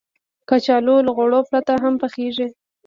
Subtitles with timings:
[0.49, 2.47] کچالو له غوړو پرته هم پخېږي